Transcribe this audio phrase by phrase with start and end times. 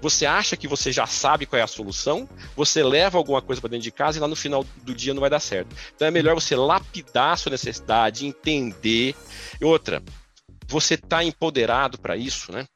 [0.00, 3.70] Você acha que você já sabe qual é a solução, você leva alguma coisa para
[3.70, 5.74] dentro de casa e lá no final do dia não vai dar certo.
[5.94, 9.14] Então é melhor você lapidar a sua necessidade, entender.
[9.60, 10.00] E outra,
[10.68, 12.66] você está empoderado para isso, né?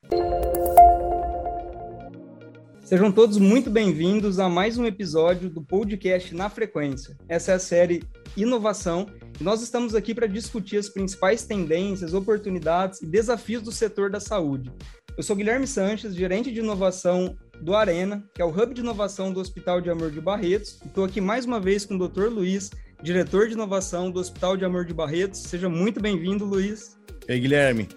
[2.82, 7.16] Sejam todos muito bem-vindos a mais um episódio do podcast Na Frequência.
[7.28, 8.02] Essa é a série
[8.36, 9.06] Inovação
[9.40, 14.18] e nós estamos aqui para discutir as principais tendências, oportunidades e desafios do setor da
[14.18, 14.72] saúde.
[15.14, 19.30] Eu sou Guilherme Sanches, gerente de inovação do Arena, que é o hub de inovação
[19.30, 20.80] do Hospital de Amor de Barretos.
[20.86, 22.28] Estou aqui mais uma vez com o Dr.
[22.28, 22.70] Luiz,
[23.02, 25.40] diretor de inovação do Hospital de Amor de Barretos.
[25.40, 26.98] Seja muito bem-vindo, Luiz.
[27.28, 27.90] Ei, Guilherme.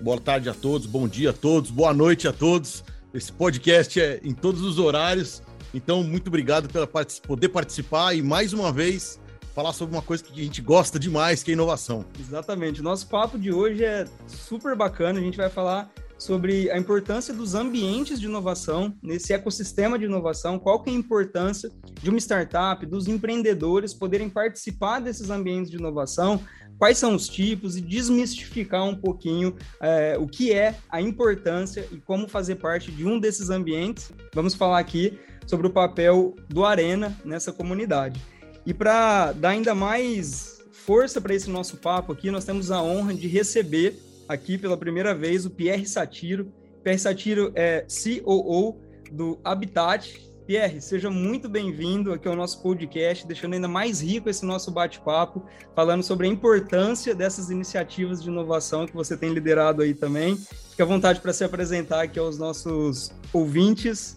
[0.00, 2.82] Boa tarde a todos, bom dia a todos, boa noite a todos.
[3.14, 5.44] Esse podcast é em todos os horários.
[5.72, 9.20] Então, muito obrigado pela poder participar e mais uma vez
[9.54, 12.04] falar sobre uma coisa que a gente gosta demais, que é inovação.
[12.18, 12.82] Exatamente.
[12.82, 15.20] Nosso papo de hoje é super bacana.
[15.20, 20.58] A gente vai falar sobre a importância dos ambientes de inovação nesse ecossistema de inovação,
[20.58, 21.70] qual que é a importância
[22.02, 26.40] de uma startup, dos empreendedores poderem participar desses ambientes de inovação,
[26.78, 31.96] quais são os tipos e desmistificar um pouquinho é, o que é a importância e
[31.98, 34.10] como fazer parte de um desses ambientes.
[34.34, 38.20] Vamos falar aqui sobre o papel do Arena nessa comunidade.
[38.64, 43.14] E para dar ainda mais força para esse nosso papo aqui, nós temos a honra
[43.14, 46.52] de receber aqui pela primeira vez o Pierre Satiro.
[46.82, 53.54] Pierre Satiro é COO do Habitat, Pierre, seja muito bem-vindo aqui ao nosso podcast, deixando
[53.54, 58.94] ainda mais rico esse nosso bate-papo, falando sobre a importância dessas iniciativas de inovação que
[58.94, 60.36] você tem liderado aí também.
[60.36, 64.16] Fique à vontade para se apresentar aqui aos nossos ouvintes.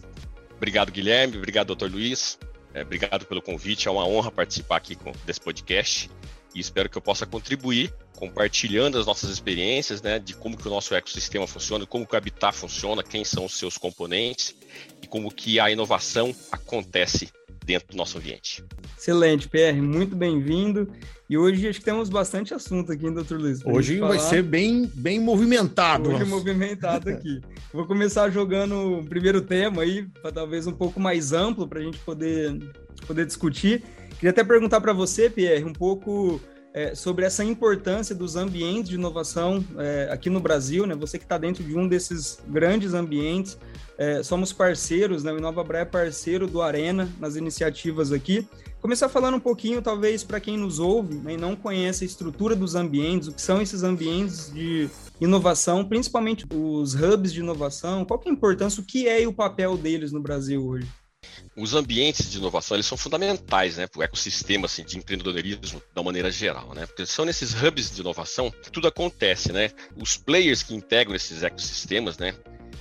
[0.56, 1.36] Obrigado, Guilherme.
[1.36, 2.38] Obrigado, doutor Luiz.
[2.72, 3.88] É, obrigado pelo convite.
[3.88, 6.08] É uma honra participar aqui com, desse podcast
[6.54, 10.70] e espero que eu possa contribuir compartilhando as nossas experiências, né, de como que o
[10.70, 14.54] nosso ecossistema funciona, como que o Habitat funciona, quem são os seus componentes
[15.02, 17.30] e como que a inovação acontece
[17.64, 18.62] dentro do nosso ambiente.
[18.98, 20.86] Excelente, PR, muito bem-vindo.
[21.30, 23.64] E hoje acho que temos bastante assunto aqui, doutor Luiz.
[23.64, 26.10] Hoje vai ser bem, bem movimentado.
[26.10, 27.40] Hoje movimentado aqui.
[27.72, 31.82] Vou começar jogando o primeiro tema aí, para talvez um pouco mais amplo, para a
[31.82, 32.58] gente poder,
[33.06, 33.82] poder discutir.
[34.20, 36.38] Queria até perguntar para você, Pierre, um pouco
[36.74, 40.94] é, sobre essa importância dos ambientes de inovação é, aqui no Brasil, né?
[40.94, 43.58] Você que está dentro de um desses grandes ambientes,
[43.96, 45.32] é, somos parceiros, né?
[45.32, 48.46] O InovaBra é parceiro do Arena nas iniciativas aqui.
[48.82, 52.54] Começar falando um pouquinho, talvez, para quem nos ouve né, e não conhece a estrutura
[52.54, 58.20] dos ambientes, o que são esses ambientes de inovação, principalmente os hubs de inovação, qual
[58.22, 60.86] é a importância, o que é e o papel deles no Brasil hoje?
[61.56, 66.02] Os ambientes de inovação eles são fundamentais né, para o ecossistema assim, de empreendedorismo da
[66.02, 66.86] maneira geral, né?
[66.86, 69.70] Porque são nesses hubs de inovação que tudo acontece, né?
[69.96, 72.34] Os players que integram esses ecossistemas, né?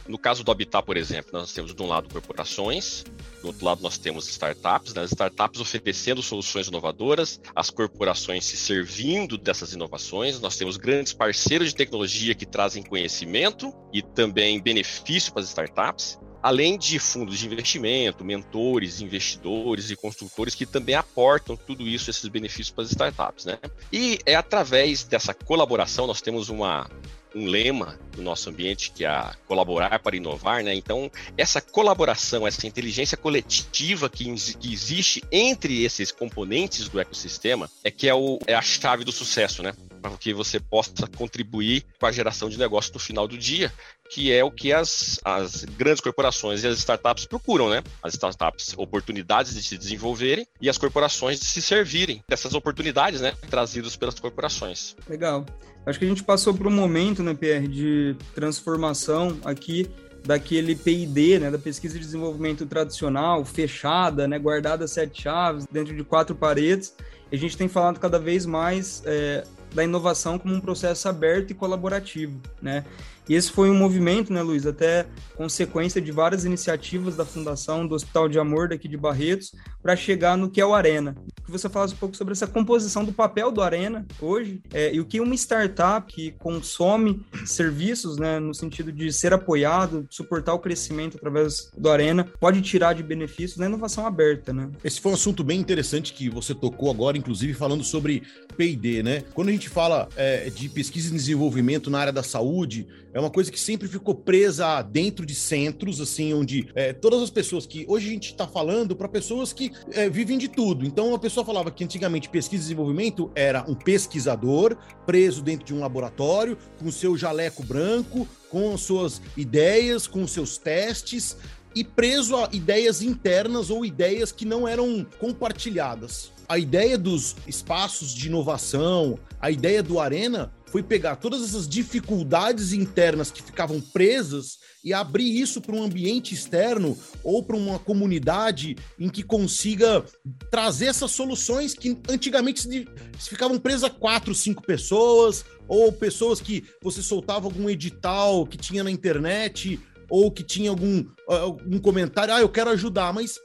[0.08, 3.03] No caso do Habitat, por exemplo, nós temos de um lado corporações,
[3.41, 5.03] do outro lado nós temos startups, né?
[5.03, 11.69] as startups oferecendo soluções inovadoras, as corporações se servindo dessas inovações, nós temos grandes parceiros
[11.69, 17.45] de tecnologia que trazem conhecimento e também benefício para as startups, além de fundos de
[17.45, 23.45] investimento, mentores, investidores e construtores que também aportam tudo isso, esses benefícios para as startups,
[23.45, 23.57] né?
[23.91, 26.89] E é através dessa colaboração, nós temos uma,
[27.35, 30.73] um lema do nosso ambiente que é colaborar para inovar, né?
[30.73, 37.91] Então, essa colaboração, essa inteligência coletiva que, que existe entre esses componentes do ecossistema é
[37.91, 39.73] que é, o, é a chave do sucesso, né?
[40.01, 43.72] Para que você possa contribuir com a geração de negócio no final do dia,
[44.09, 47.84] que é o que as, as grandes corporações e as startups procuram, né?
[48.02, 53.34] As startups, oportunidades de se desenvolverem e as corporações de se servirem dessas oportunidades, né?
[53.50, 54.96] Trazidas pelas corporações.
[55.08, 55.46] Legal.
[55.86, 59.90] Acho que a gente passou por um momento, né, Pierre, de transformação aqui
[60.26, 66.03] daquele PID, né, da pesquisa e desenvolvimento tradicional, fechada, né, guardada sete chaves, dentro de
[66.03, 66.94] quatro paredes.
[67.31, 69.44] E a gente tem falado cada vez mais é,
[69.74, 72.84] da inovação como um processo aberto e colaborativo, né?
[73.29, 77.93] E esse foi um movimento, né, Luiz, até consequência de várias iniciativas da Fundação do
[77.93, 79.52] Hospital de Amor daqui de Barretos,
[79.84, 81.16] para chegar no que é o Arena.
[81.46, 84.99] Que você falasse um pouco sobre essa composição do papel do Arena hoje é, e
[84.99, 90.59] o que uma startup que consome serviços, né, no sentido de ser apoiado, suportar o
[90.59, 94.70] crescimento através do Arena, pode tirar de benefícios na inovação aberta, né?
[94.84, 98.23] Esse foi um assunto bem interessante que você tocou agora, inclusive falando sobre
[98.58, 99.23] P&D, né?
[99.34, 103.29] Quando a gente fala é, de pesquisa e desenvolvimento na área da saúde, é uma
[103.29, 107.85] coisa que sempre ficou presa dentro de centros, assim, onde é, todas as pessoas que
[107.88, 110.85] hoje a gente está falando para pessoas que é, vivem de tudo.
[110.85, 115.73] Então, a pessoa falava que antigamente pesquisa e desenvolvimento era um pesquisador preso dentro de
[115.73, 121.38] um laboratório, com seu jaleco branco, com suas ideias, com seus testes,
[121.75, 126.31] e preso a ideias internas ou ideias que não eram compartilhadas.
[126.47, 132.73] A ideia dos espaços de inovação, a ideia do Arena foi pegar todas essas dificuldades
[132.73, 138.75] internas que ficavam presas e abrir isso para um ambiente externo ou para uma comunidade
[138.97, 140.03] em que consiga
[140.49, 142.87] trazer essas soluções que antigamente
[143.17, 148.83] ficavam presas a quatro, cinco pessoas ou pessoas que você soltava algum edital que tinha
[148.83, 149.79] na internet
[150.09, 153.40] ou que tinha algum, algum comentário, ah, eu quero ajudar, mas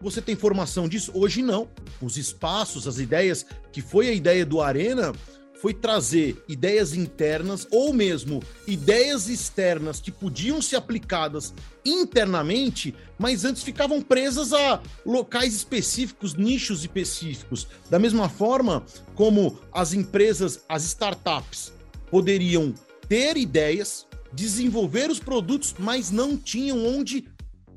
[0.00, 1.12] você tem formação disso?
[1.14, 1.68] Hoje não.
[2.00, 5.12] Os espaços, as ideias, que foi a ideia do Arena,
[5.60, 11.52] foi trazer ideias internas ou mesmo ideias externas que podiam ser aplicadas
[11.84, 17.66] internamente, mas antes ficavam presas a locais específicos, nichos específicos.
[17.90, 21.72] Da mesma forma como as empresas, as startups
[22.08, 22.72] poderiam
[23.08, 27.24] ter ideias, desenvolver os produtos, mas não tinham onde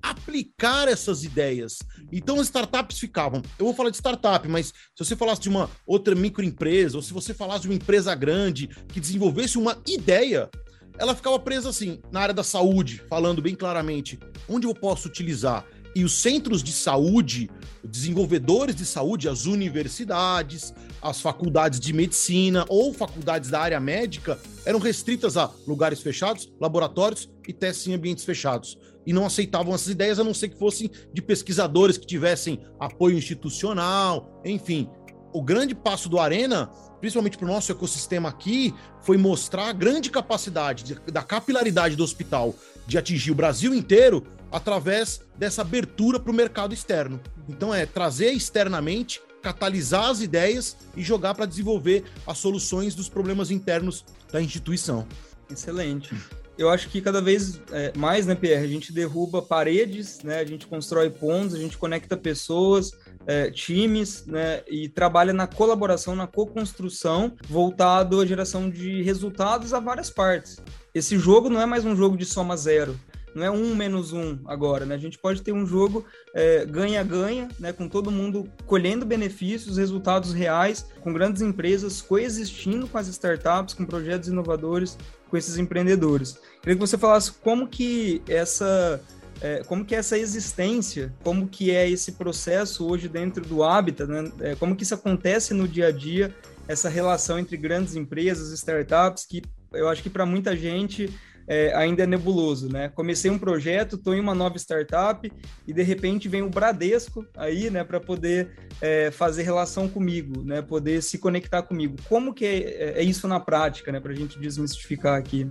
[0.01, 1.77] aplicar essas ideias.
[2.11, 3.41] Então as startups ficavam.
[3.57, 7.13] Eu vou falar de startup, mas se você falasse de uma outra microempresa, ou se
[7.13, 10.49] você falasse de uma empresa grande que desenvolvesse uma ideia,
[10.97, 14.19] ela ficava presa assim, na área da saúde, falando bem claramente,
[14.49, 15.65] onde eu posso utilizar?
[15.95, 17.49] E os centros de saúde,
[17.83, 24.79] desenvolvedores de saúde, as universidades, as faculdades de medicina ou faculdades da área médica eram
[24.79, 30.19] restritas a lugares fechados, laboratórios e testes em ambientes fechados e não aceitavam essas ideias,
[30.19, 34.87] a não ser que fossem de pesquisadores que tivessem apoio institucional, enfim.
[35.33, 36.67] O grande passo do Arena,
[36.99, 42.03] principalmente para o nosso ecossistema aqui, foi mostrar a grande capacidade de, da capilaridade do
[42.03, 42.53] hospital
[42.85, 47.19] de atingir o Brasil inteiro através dessa abertura para o mercado externo.
[47.47, 53.49] Então é trazer externamente, catalisar as ideias e jogar para desenvolver as soluções dos problemas
[53.49, 55.07] internos da instituição.
[55.49, 56.15] Excelente
[56.61, 60.45] eu acho que cada vez é, mais, né, Pierre, a gente derruba paredes, né, a
[60.45, 62.91] gente constrói pontos, a gente conecta pessoas,
[63.25, 69.79] é, times, né, e trabalha na colaboração, na co-construção, voltado à geração de resultados a
[69.79, 70.57] várias partes.
[70.93, 72.99] Esse jogo não é mais um jogo de soma zero,
[73.33, 74.95] não é um menos um agora, né?
[74.95, 77.73] A gente pode ter um jogo é, ganha-ganha, é, né?
[77.73, 83.85] Com todo mundo colhendo benefícios, resultados reais, com grandes empresas coexistindo com as startups, com
[83.85, 84.97] projetos inovadores,
[85.29, 86.37] com esses empreendedores.
[86.61, 89.01] Queria que você falasse como que essa
[89.41, 94.09] é, como que é essa existência, como que é esse processo hoje dentro do Habitat,
[94.09, 94.31] né?
[94.39, 96.35] É, como que isso acontece no dia a dia,
[96.67, 99.41] essa relação entre grandes empresas, startups, que
[99.73, 101.09] eu acho que para muita gente
[101.47, 102.89] é, ainda é nebuloso, né?
[102.89, 105.31] Comecei um projeto, estou em uma nova startup
[105.67, 108.51] e de repente vem o Bradesco aí, né, para poder
[108.81, 111.95] é, fazer relação comigo, né, poder se conectar comigo.
[112.07, 115.49] Como que é, é isso na prática, né, para a gente desmistificar aqui?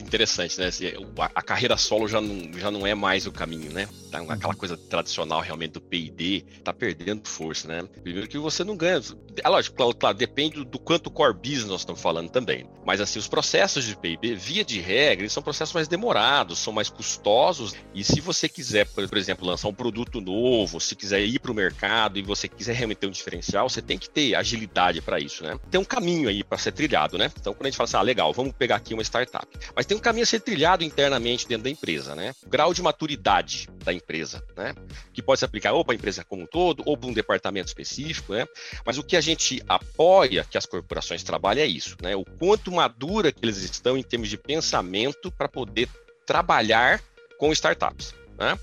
[0.00, 0.66] Interessante, né?
[0.66, 0.86] Assim,
[1.18, 3.88] a, carreira solo já não, já não é mais o caminho, né?
[4.10, 7.88] Tá, aquela coisa tradicional realmente do P&D tá perdendo força, né?
[8.02, 9.00] Primeiro que você não ganha.
[9.42, 12.66] É lógico, claro, claro depende do quanto core business nós estamos falando também.
[12.84, 16.72] Mas assim, os processos de P&D, via de regra, eles são processos mais demorados, são
[16.72, 17.74] mais custosos.
[17.94, 21.54] E se você quiser, por exemplo, lançar um produto novo, se quiser ir para o
[21.54, 25.42] mercado e você quiser realmente ter um diferencial, você tem que ter agilidade para isso,
[25.42, 25.58] né?
[25.70, 27.30] Tem um caminho aí para ser trilhado, né?
[27.38, 29.46] Então, quando a gente fala assim, ah, legal, vamos pegar aqui uma startup.
[29.74, 32.34] Mas tem um caminho a ser trilhado internamente dentro da empresa, né?
[32.44, 34.74] O grau de maturidade da empresa, né?
[35.12, 37.68] Que pode se aplicar ou para a empresa como um todo, ou para um departamento
[37.68, 38.46] específico, né?
[38.84, 42.16] Mas o que a gente apoia que as corporações trabalhem é isso, né?
[42.16, 45.88] O quanto madura que eles estão em termos de pensamento para poder
[46.26, 47.00] trabalhar
[47.38, 48.14] com startups.
[48.38, 48.58] Né?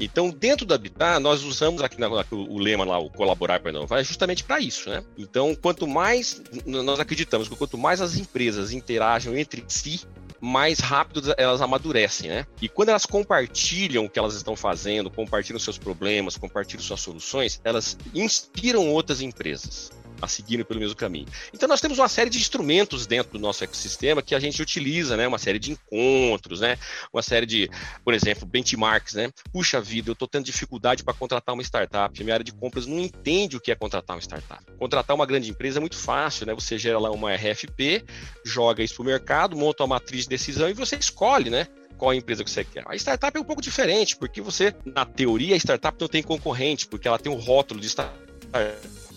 [0.00, 4.00] Então, dentro do Habitat, nós usamos aqui, na, o lema lá, o colaborar para inovar,
[4.00, 4.88] é justamente para isso.
[4.88, 5.04] Né?
[5.18, 10.00] Então, quanto mais nós acreditamos que quanto mais as empresas interagem entre si,
[10.40, 12.46] mais rápido elas amadurecem, né?
[12.60, 17.60] E quando elas compartilham o que elas estão fazendo, compartilham seus problemas, compartilham suas soluções,
[17.64, 21.26] elas inspiram outras empresas a seguirem pelo mesmo caminho.
[21.52, 25.16] Então nós temos uma série de instrumentos dentro do nosso ecossistema que a gente utiliza,
[25.16, 25.26] né?
[25.26, 26.76] Uma série de encontros, né?
[27.12, 27.70] Uma série de,
[28.04, 29.30] por exemplo, benchmarks, né?
[29.52, 32.20] Puxa vida, eu estou tendo dificuldade para contratar uma startup.
[32.20, 34.64] A minha área de compras não entende o que é contratar uma startup.
[34.78, 36.54] Contratar uma grande empresa é muito fácil, né?
[36.54, 38.04] Você gera lá uma RFP,
[38.44, 41.66] joga isso para o mercado, monta uma matriz de decisão e você escolhe, né?
[41.98, 42.84] qual a empresa que você quer.
[42.86, 46.86] A startup é um pouco diferente, porque você, na teoria, a startup não tem concorrente,
[46.86, 48.27] porque ela tem um rótulo de startup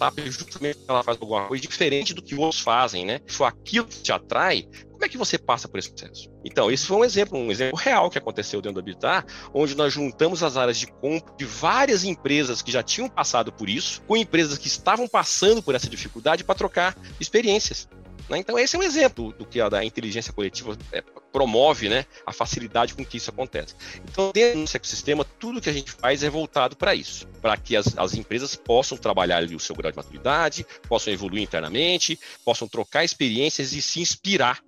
[0.02, 3.22] startup justamente ela faz alguma coisa diferente do que outros fazem, né?
[3.28, 6.30] For aquilo que te atrai, como é que você passa por esse processo?
[6.44, 9.94] Então, esse foi um exemplo, um exemplo real que aconteceu dentro do Habitat, onde nós
[9.94, 14.18] juntamos as áreas de compra de várias empresas que já tinham passado por isso, com
[14.18, 17.88] empresas que estavam passando por essa dificuldade para trocar experiências.
[18.30, 18.38] Né?
[18.38, 22.34] Então, esse é um exemplo do que a da inteligência coletiva é, promove né, a
[22.34, 23.76] facilidade com que isso acontece.
[24.10, 27.76] Então, dentro desse ecossistema, tudo que a gente faz é voltado para isso, para que
[27.76, 32.68] as, as, empresas possam trabalhar ali o seu grau de maturidade, possam evoluir internamente, possam
[32.68, 34.60] trocar experiências e se inspirar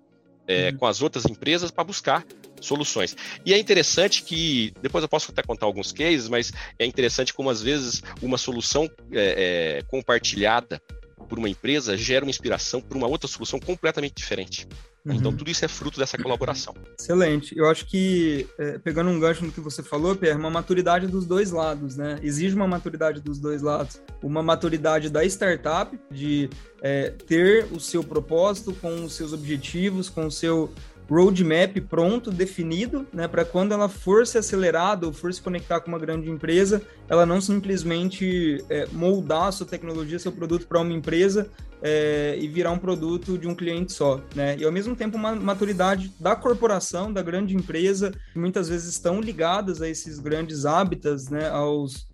[0.48, 0.78] é, uhum.
[0.78, 2.26] com as outras empresas para buscar
[2.62, 3.16] soluções.
[3.46, 7.50] E é interessante que, depois eu posso até contar alguns cases, mas é interessante como
[7.50, 10.82] às vezes uma solução é, é, compartilhada
[11.28, 14.68] por uma empresa gera uma inspiração para uma outra solução completamente diferente.
[15.06, 15.16] Uhum.
[15.16, 16.74] Então, tudo isso é fruto dessa colaboração.
[16.98, 17.58] Excelente.
[17.58, 21.26] Eu acho que, é, pegando um gancho no que você falou, Pierre, uma maturidade dos
[21.26, 22.20] dois lados, né?
[22.24, 24.02] Exige uma maturidade dos dois lados.
[24.22, 26.50] Uma maturidade da startup, de
[26.82, 30.72] é, ter o seu propósito com os seus objetivos, com o seu
[31.10, 35.90] roadmap pronto, definido, né, para quando ela for se acelerada ou for se conectar com
[35.90, 40.94] uma grande empresa, ela não simplesmente é, moldar a sua tecnologia, seu produto para uma
[40.94, 41.50] empresa
[41.82, 44.56] é, e virar um produto de um cliente só, né?
[44.58, 49.20] E ao mesmo tempo uma maturidade da corporação, da grande empresa, que muitas vezes estão
[49.20, 52.08] ligadas a esses grandes hábitats, né, aos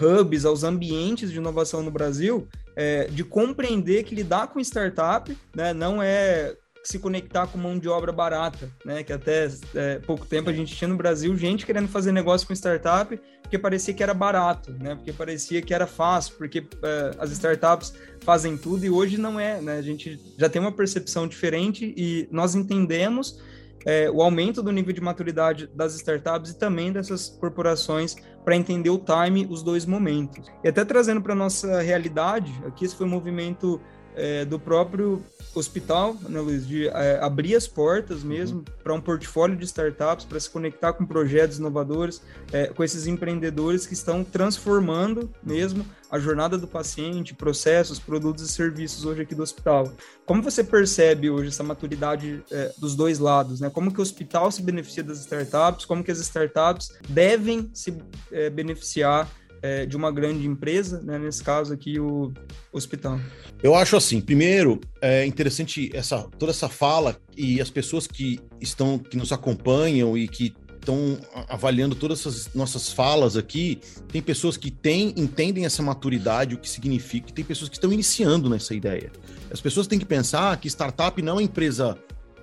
[0.00, 5.72] hubs, aos ambientes de inovação no Brasil, é, de compreender que lidar com startup né,
[5.72, 9.02] não é se conectar com mão de obra barata, né?
[9.02, 12.52] Que até é, pouco tempo a gente tinha no Brasil gente querendo fazer negócio com
[12.52, 14.94] startup porque parecia que era barato, né?
[14.94, 19.60] Porque parecia que era fácil, porque é, as startups fazem tudo e hoje não é,
[19.60, 19.76] né?
[19.76, 23.40] A gente já tem uma percepção diferente e nós entendemos
[23.84, 28.90] é, o aumento do nível de maturidade das startups e também dessas corporações para entender
[28.90, 30.50] o time, os dois momentos.
[30.64, 33.80] E até trazendo para nossa realidade, aqui esse foi um movimento
[34.14, 35.22] é, do próprio
[35.54, 38.64] hospital, né, Luiz, de é, abrir as portas mesmo uhum.
[38.82, 42.20] para um portfólio de startups, para se conectar com projetos inovadores,
[42.52, 48.48] é, com esses empreendedores que estão transformando mesmo a jornada do paciente, processos, produtos e
[48.48, 49.92] serviços hoje aqui do hospital.
[50.24, 53.60] Como você percebe hoje essa maturidade é, dos dois lados?
[53.60, 53.70] Né?
[53.70, 55.84] Como que o hospital se beneficia das startups?
[55.84, 57.96] Como que as startups devem se
[58.30, 59.28] é, beneficiar
[59.64, 61.18] é, de uma grande empresa, né?
[61.18, 62.30] nesse caso aqui o
[62.70, 63.18] hospital?
[63.62, 68.98] Eu acho assim, primeiro é interessante essa toda essa fala e as pessoas que estão
[68.98, 71.18] que nos acompanham e que estão
[71.48, 76.68] avaliando todas essas nossas falas aqui, tem pessoas que têm, entendem essa maturidade, o que
[76.68, 79.10] significa, e tem pessoas que estão iniciando nessa ideia.
[79.50, 81.96] As pessoas têm que pensar que startup não é empresa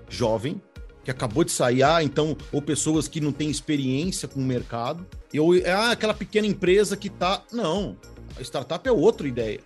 [0.09, 0.59] jovem,
[1.03, 5.05] que acabou de sair, ah, então, ou pessoas que não têm experiência com o mercado,
[5.39, 7.43] ou ah, aquela pequena empresa que tá.
[7.51, 7.97] Não,
[8.37, 9.59] a startup é outra ideia.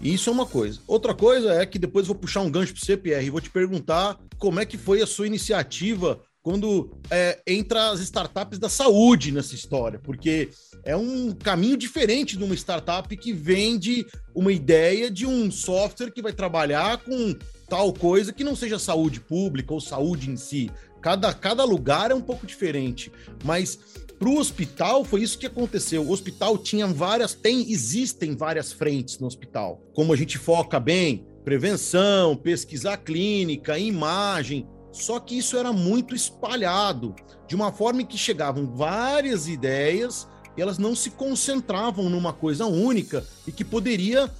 [0.00, 0.80] Isso é uma coisa.
[0.86, 3.50] Outra coisa é que depois vou puxar um gancho para você, Pierre, e vou te
[3.50, 9.30] perguntar como é que foi a sua iniciativa quando é, entra as startups da saúde
[9.30, 10.50] nessa história, porque
[10.84, 16.20] é um caminho diferente de uma startup que vende uma ideia de um software que
[16.20, 17.36] vai trabalhar com
[17.68, 20.68] tal coisa que não seja saúde pública ou saúde em si.
[21.00, 23.12] Cada, cada lugar é um pouco diferente,
[23.44, 23.78] mas
[24.22, 26.00] para o hospital foi isso que aconteceu.
[26.00, 29.82] O hospital tinha várias, tem, existem várias frentes no hospital.
[29.92, 37.16] Como a gente foca bem, prevenção, pesquisa clínica, imagem, só que isso era muito espalhado,
[37.48, 43.26] de uma forma que chegavam várias ideias e elas não se concentravam numa coisa única
[43.44, 44.30] e que poderia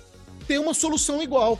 [0.47, 1.59] ter uma solução igual.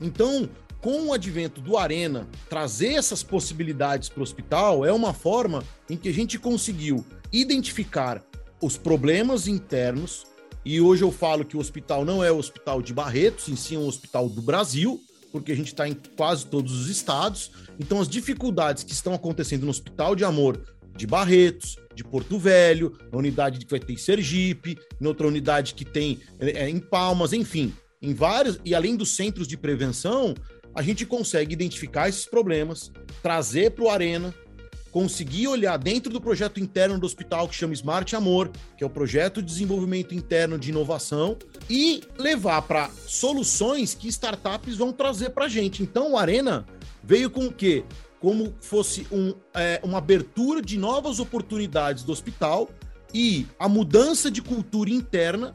[0.00, 5.62] Então, com o advento do Arena, trazer essas possibilidades para o hospital é uma forma
[5.88, 8.22] em que a gente conseguiu identificar
[8.62, 10.24] os problemas internos.
[10.64, 13.74] E hoje eu falo que o hospital não é o hospital de Barretos, em si
[13.74, 15.00] é um hospital do Brasil,
[15.32, 17.50] porque a gente está em quase todos os estados.
[17.78, 20.60] Então, as dificuldades que estão acontecendo no Hospital de Amor
[20.96, 25.74] de Barretos, de Porto Velho, na unidade que vai ter em Sergipe, em outra unidade
[25.74, 30.34] que tem é, em Palmas, enfim, em vários, e além dos centros de prevenção,
[30.78, 34.32] a gente consegue identificar esses problemas, trazer para o Arena,
[34.92, 38.90] conseguir olhar dentro do projeto interno do hospital que chama Smart Amor, que é o
[38.90, 41.36] projeto de desenvolvimento interno de inovação,
[41.68, 45.82] e levar para soluções que startups vão trazer para a gente.
[45.82, 46.64] Então, o Arena
[47.02, 47.82] veio com o quê?
[48.20, 52.70] Como fosse um, é, uma abertura de novas oportunidades do hospital
[53.12, 55.50] e a mudança de cultura interna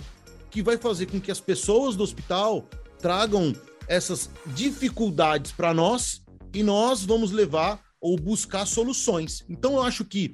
[0.51, 2.67] que vai fazer com que as pessoas do hospital
[2.99, 3.53] tragam
[3.87, 6.21] essas dificuldades para nós
[6.53, 9.43] e nós vamos levar ou buscar soluções.
[9.49, 10.33] Então, eu acho que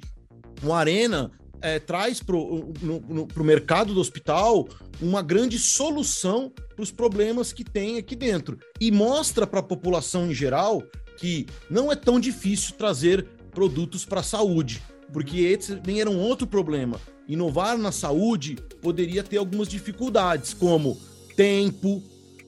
[0.62, 1.30] o Arena
[1.62, 4.68] é, traz para o mercado do hospital
[5.00, 10.30] uma grande solução para os problemas que tem aqui dentro e mostra para a população
[10.30, 10.82] em geral
[11.16, 16.18] que não é tão difícil trazer produtos para a saúde, porque esse nem era um
[16.18, 16.98] outro problema.
[17.28, 20.98] Inovar na saúde poderia ter algumas dificuldades, como
[21.36, 22.02] tempo.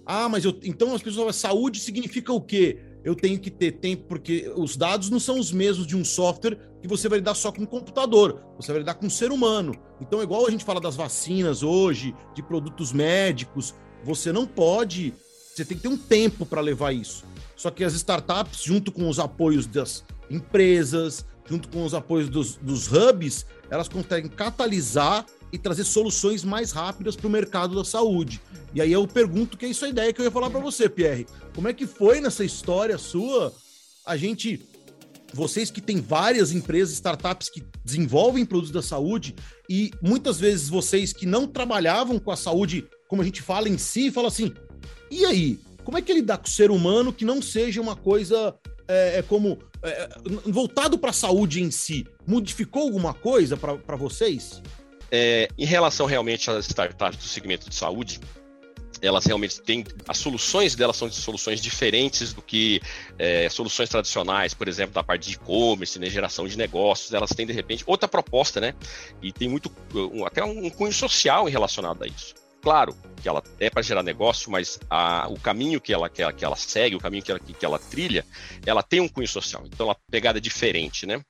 [0.05, 2.79] Ah, mas eu, então as pessoas saúde significa o quê?
[3.05, 6.59] eu tenho que ter tempo, porque os dados não são os mesmos de um software
[6.81, 9.75] que você vai lidar só com um computador, você vai lidar com um ser humano.
[10.01, 15.15] Então, igual a gente fala das vacinas hoje, de produtos médicos, você não pode,
[15.55, 17.25] você tem que ter um tempo para levar isso.
[17.57, 22.57] Só que as startups, junto com os apoios das empresas, junto com os apoios dos,
[22.57, 28.41] dos hubs, elas conseguem catalisar e trazer soluções mais rápidas para o mercado da saúde.
[28.75, 30.89] E aí eu pergunto que é isso a ideia que eu ia falar para você,
[30.89, 31.27] Pierre.
[31.55, 33.53] Como é que foi nessa história sua
[34.05, 34.61] a gente
[35.35, 39.35] vocês que têm várias empresas, startups que desenvolvem produtos da saúde
[39.69, 43.79] e muitas vezes vocês que não trabalhavam com a saúde, como a gente fala em
[43.79, 44.53] si, fala assim:
[45.11, 47.97] "E aí, como é que ele dá com o ser humano que não seja uma
[47.97, 48.55] coisa
[48.87, 50.09] é, é como é,
[50.47, 52.07] voltado para a saúde em si?
[52.27, 54.61] Modificou alguma coisa para vocês?"
[55.15, 58.19] É, em relação realmente às startups do segmento de saúde,
[59.03, 62.81] elas realmente têm as soluções delas são soluções diferentes do que
[63.19, 67.45] é, soluções tradicionais, por exemplo, da parte de e-commerce, né, geração de negócios, elas têm
[67.45, 68.75] de repente outra proposta, né?
[69.21, 72.35] E tem muito um, até um cunho social relacionado a isso.
[72.63, 76.33] Claro que ela é para gerar negócio, mas a, o caminho que ela, que ela,
[76.33, 78.25] que ela segue, o caminho que ela, que, que ela trilha,
[78.65, 79.65] ela tem um cunho social.
[79.67, 81.21] Então, ela pegada diferente, né?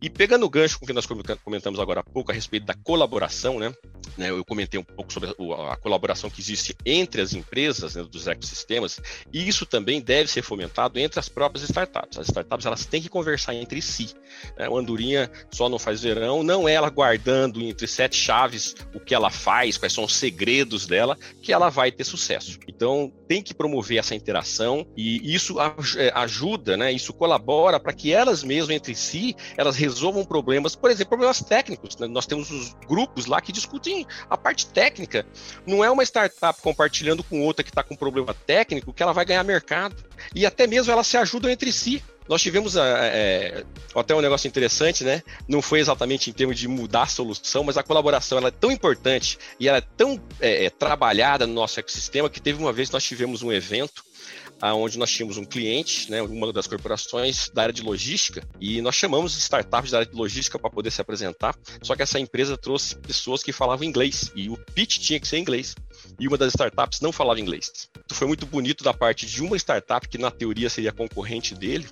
[0.00, 2.74] E pegando o gancho com o que nós comentamos agora há pouco a respeito da
[2.74, 3.72] colaboração, né?
[4.16, 8.26] né eu comentei um pouco sobre a colaboração que existe entre as empresas né, dos
[8.26, 9.00] ecossistemas,
[9.32, 12.18] e isso também deve ser fomentado entre as próprias startups.
[12.18, 14.14] As startups elas têm que conversar entre si.
[14.56, 14.68] Né?
[14.68, 19.14] O Andorinha só não faz verão, não é ela guardando entre sete chaves o que
[19.14, 22.58] ela faz, quais são os segredos dela, que ela vai ter sucesso.
[22.68, 26.92] Então tem que promover essa interação e isso é, ajuda, né?
[26.92, 29.34] Isso colabora para que elas mesmas entre si
[29.66, 31.96] elas resolvam problemas, por exemplo, problemas técnicos.
[31.96, 32.06] Né?
[32.06, 35.26] Nós temos os grupos lá que discutem a parte técnica.
[35.66, 39.24] Não é uma startup compartilhando com outra que está com problema técnico que ela vai
[39.24, 39.96] ganhar mercado.
[40.34, 42.02] E até mesmo elas se ajudam entre si.
[42.28, 45.22] Nós tivemos é, até um negócio interessante, né?
[45.46, 48.70] Não foi exatamente em termos de mudar a solução, mas a colaboração ela é tão
[48.70, 52.90] importante e ela é tão é, é trabalhada no nosso ecossistema que teve uma vez
[52.90, 54.04] nós tivemos um evento
[54.62, 58.94] onde nós tínhamos um cliente, né, uma das corporações da área de logística, e nós
[58.94, 62.96] chamamos startups da área de logística para poder se apresentar, só que essa empresa trouxe
[62.96, 65.74] pessoas que falavam inglês, e o pitch tinha que ser em inglês.
[66.18, 67.88] E uma das startups não falava inglês.
[68.04, 71.86] Então foi muito bonito da parte de uma startup que na teoria seria concorrente dele,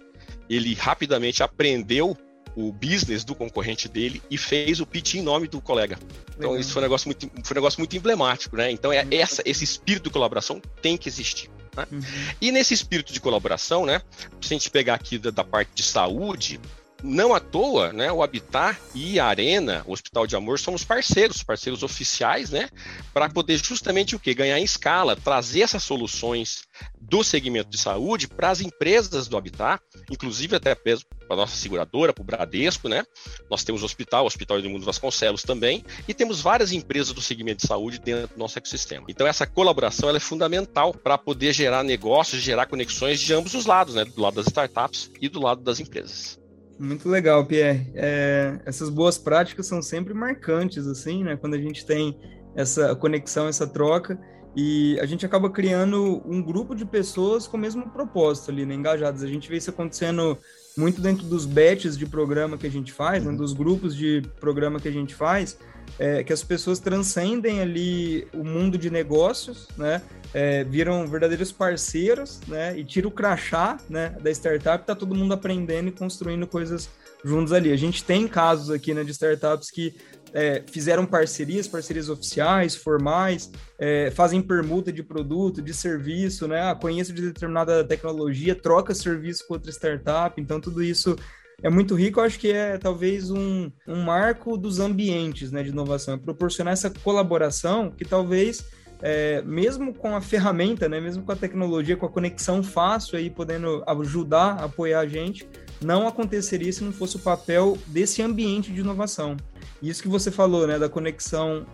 [0.49, 2.17] ele rapidamente aprendeu
[2.57, 5.99] o business do concorrente dele e fez o pitch em nome do colega.
[6.37, 6.61] Então Legal.
[6.61, 8.71] isso foi um negócio muito, foi um negócio muito emblemático, né?
[8.71, 11.51] Então é essa, esse espírito de colaboração tem que existir.
[11.77, 11.87] Né?
[11.91, 12.01] Uhum.
[12.41, 14.01] E nesse espírito de colaboração, né,
[14.41, 16.61] se a gente pegar aqui da, da parte de saúde,
[17.05, 21.43] não à toa, né, o Habitat e a Arena, o Hospital de Amor, somos parceiros,
[21.43, 22.71] parceiros oficiais, né,
[23.13, 26.65] para poder justamente o que ganhar em escala, trazer essas soluções
[26.99, 30.97] do segmento de saúde para as empresas do Habitat, inclusive até para
[31.29, 33.05] a nossa seguradora, para o Bradesco, né?
[33.51, 37.21] Nós temos o hospital, o Hospital do Mundo Vasconcelos também, e temos várias empresas do
[37.21, 39.07] segmento de saúde dentro do nosso ecossistema.
[39.09, 43.95] Então essa colaboração é fundamental para poder gerar negócios, gerar conexões de ambos os lados,
[43.95, 44.05] né?
[44.05, 46.44] Do lado das startups e do lado das empresas.
[46.79, 47.91] Muito legal, Pierre.
[47.95, 51.37] É, essas boas práticas são sempre marcantes, assim, né?
[51.37, 52.19] Quando a gente tem
[52.57, 54.19] essa conexão, essa troca,
[54.57, 58.75] e a gente acaba criando um grupo de pessoas com o mesmo propósito ali, né?
[58.75, 59.23] Engajadas.
[59.23, 60.39] A gente vê isso acontecendo
[60.77, 63.33] muito dentro dos batches de programa que a gente faz, né?
[63.33, 65.59] dos grupos de programa que a gente faz,
[65.99, 70.03] é, que as pessoas transcendem ali o mundo de negócios, né?
[70.33, 72.77] É, viram verdadeiros parceiros, né?
[72.77, 74.17] E tira o crachá, né?
[74.21, 76.89] Da startup, tá todo mundo aprendendo e construindo coisas
[77.25, 77.73] juntos ali.
[77.73, 79.05] A gente tem casos aqui, né?
[79.05, 79.95] De startups que
[80.35, 86.61] é, fizeram parcerias, parcerias oficiais, formais, é, fazem permuta de produto, de serviço, né?
[86.61, 91.17] Ah, conheço de determinada tecnologia, troca serviço com outra startup, então tudo isso
[91.63, 96.15] é muito rico, acho que é talvez um, um marco dos ambientes né, de inovação,
[96.15, 98.67] é proporcionar essa colaboração que talvez,
[99.01, 103.31] é, mesmo com a ferramenta, né, mesmo com a tecnologia, com a conexão fácil aí,
[103.31, 105.49] podendo ajudar, apoiar a gente,
[105.83, 109.37] não aconteceria se não fosse o papel desse ambiente de inovação.
[109.83, 111.67] Isso que você falou, né, da conexão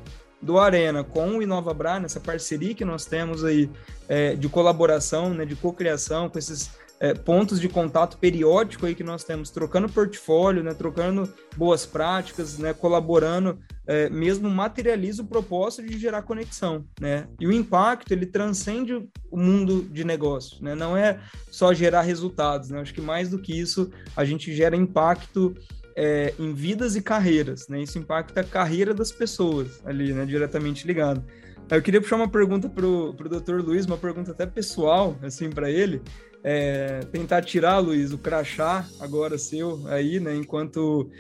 [0.43, 3.71] do Arena com o InovaBra, nessa parceria que nós temos aí
[4.09, 9.02] é, de colaboração, né, de cocriação com esses é, pontos de contato periódico aí que
[9.02, 15.88] nós temos, trocando portfólio, né, trocando boas práticas, né, colaborando, é, mesmo materializa o propósito
[15.88, 17.26] de gerar conexão, né?
[17.40, 20.76] E o impacto ele transcende o mundo de negócio, né?
[20.76, 21.18] Não é
[21.50, 22.80] só gerar resultados, né?
[22.80, 25.56] Acho que mais do que isso a gente gera impacto
[25.96, 27.82] é, em vidas e carreiras, né?
[27.82, 30.24] Isso impacta a carreira das pessoas ali, né?
[30.24, 31.24] Diretamente ligado.
[31.68, 33.60] Eu queria puxar uma pergunta para o Dr.
[33.62, 36.02] Luiz, uma pergunta até pessoal, assim, para ele.
[36.42, 41.11] É, tentar tirar, Luiz, o crachá agora seu aí, né, enquanto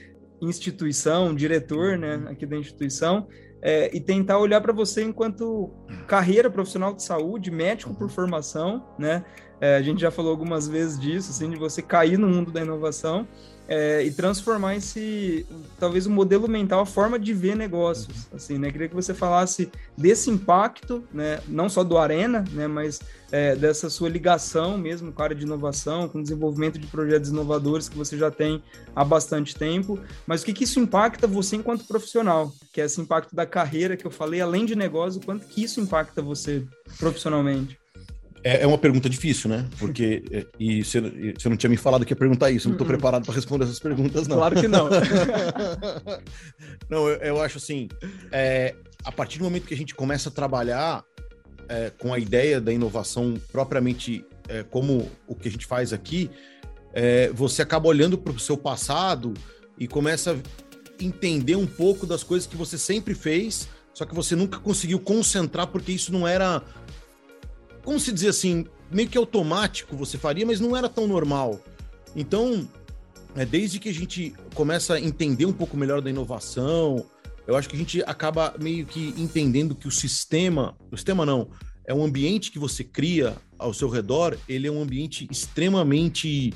[0.40, 3.28] instituição, diretor, né, aqui da instituição,
[3.62, 5.70] é, e tentar olhar para você enquanto
[6.06, 9.24] carreira profissional de saúde, médico por formação, né?
[9.60, 12.62] É, a gente já falou algumas vezes disso, assim, de você cair no mundo da
[12.62, 13.28] inovação
[13.70, 15.46] é, e transformar esse,
[15.78, 18.68] talvez, o um modelo mental, a forma de ver negócios, assim, né?
[18.72, 21.40] Queria que você falasse desse impacto, né?
[21.46, 22.66] Não só do Arena, né?
[22.66, 22.98] Mas
[23.30, 27.30] é, dessa sua ligação mesmo com a área de inovação, com o desenvolvimento de projetos
[27.30, 28.60] inovadores que você já tem
[28.94, 32.52] há bastante tempo, mas o que, que isso impacta você enquanto profissional?
[32.72, 35.80] Que é esse impacto da carreira que eu falei, além de negócio, quanto que isso
[35.80, 36.66] impacta você
[36.98, 37.79] profissionalmente?
[38.42, 39.66] É, é, uma pergunta difícil, né?
[39.78, 40.22] Porque.
[40.30, 42.86] É, e você, você não tinha me falado que ia perguntar isso, eu não estou
[42.86, 42.92] uhum.
[42.92, 44.36] preparado para responder essas perguntas, não.
[44.36, 44.88] Claro que não.
[46.88, 47.88] não, eu, eu, acho assim:
[48.32, 48.74] é,
[49.04, 51.04] a partir do momento que a gente começa a trabalhar
[51.68, 56.30] é, com a ideia da inovação propriamente é, como o que a gente faz aqui,
[56.92, 59.34] é, você acaba olhando para o seu passado
[59.78, 64.34] e começa a entender um pouco das coisas que você sempre fez, só que você
[64.34, 66.62] nunca conseguiu concentrar porque isso não era
[67.84, 71.60] como se dizer assim, meio que automático você faria, mas não era tão normal.
[72.14, 72.68] Então,
[73.34, 77.06] é, desde que a gente começa a entender um pouco melhor da inovação,
[77.46, 81.48] eu acho que a gente acaba meio que entendendo que o sistema, o sistema não,
[81.84, 86.52] é um ambiente que você cria ao seu redor, ele é um ambiente extremamente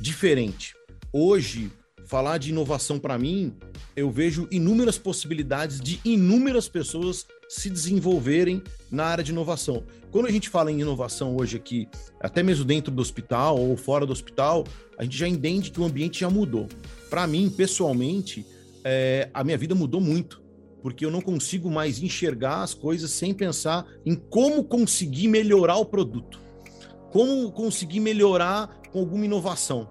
[0.00, 0.74] diferente.
[1.12, 1.70] Hoje,
[2.06, 3.54] falar de inovação para mim,
[3.96, 9.84] eu vejo inúmeras possibilidades de inúmeras pessoas se desenvolverem na área de inovação.
[10.10, 11.88] Quando a gente fala em inovação hoje aqui,
[12.20, 14.64] até mesmo dentro do hospital ou fora do hospital,
[14.96, 16.68] a gente já entende que o ambiente já mudou.
[17.10, 18.46] Para mim, pessoalmente,
[18.84, 20.40] é, a minha vida mudou muito,
[20.82, 25.84] porque eu não consigo mais enxergar as coisas sem pensar em como conseguir melhorar o
[25.84, 26.38] produto,
[27.10, 29.88] como conseguir melhorar com alguma inovação.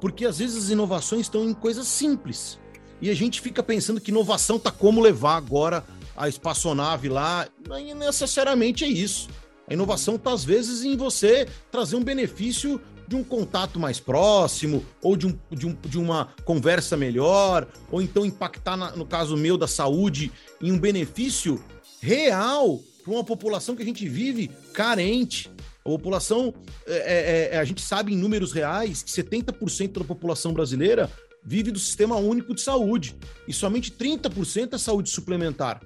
[0.00, 2.58] Porque às vezes as inovações estão em coisas simples.
[3.00, 5.84] E a gente fica pensando que inovação tá como levar agora
[6.18, 7.48] a espaçonave lá.
[7.66, 9.28] Não necessariamente é isso.
[9.68, 14.84] A inovação está, às vezes, em você trazer um benefício de um contato mais próximo,
[15.00, 19.36] ou de, um, de, um, de uma conversa melhor, ou então impactar, na, no caso
[19.36, 21.62] meu, da saúde, em um benefício
[22.00, 25.50] real para uma população que a gente vive carente.
[25.80, 26.52] A população,
[26.86, 31.10] é, é, é a gente sabe em números reais que 70% da população brasileira
[31.42, 35.80] vive do sistema único de saúde e somente 30% é saúde suplementar.